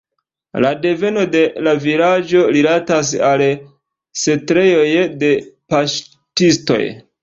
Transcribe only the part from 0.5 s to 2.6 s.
La deveno de la vilaĝo